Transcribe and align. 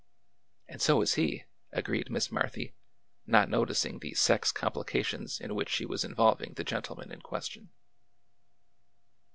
And 0.67 0.81
so 0.81 1.01
is 1.03 1.13
he," 1.13 1.43
agreed 1.71 2.09
Miss 2.09 2.31
Marthy, 2.31 2.73
not 3.27 3.49
noticing 3.49 3.99
the 3.99 4.15
sex 4.15 4.51
complications 4.51 5.39
in 5.39 5.53
which 5.53 5.69
she 5.69 5.85
was 5.85 6.03
involving 6.03 6.53
the 6.53 6.63
gentle 6.63 6.95
man 6.95 7.11
in 7.11 7.21
question. 7.21 7.69